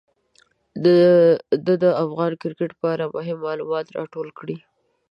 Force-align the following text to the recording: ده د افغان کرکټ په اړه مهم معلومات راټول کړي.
ده 1.65 1.73
د 1.83 1.85
افغان 2.03 2.31
کرکټ 2.41 2.71
په 2.79 2.85
اړه 2.93 3.05
مهم 3.15 3.37
معلومات 3.47 3.85
راټول 3.97 4.27
کړي. 4.39 4.57